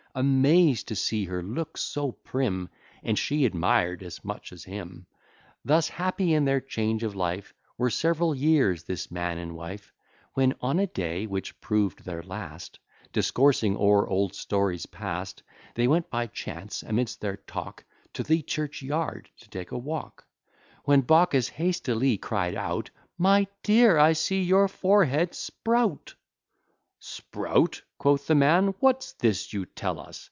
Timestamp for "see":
0.97-1.23, 24.11-24.41